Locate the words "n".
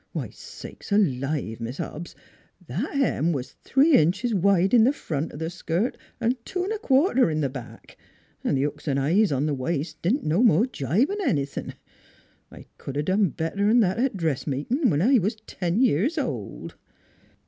6.65-6.71, 8.43-8.55, 8.87-8.97, 11.11-11.21